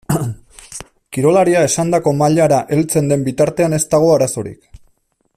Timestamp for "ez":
3.81-3.83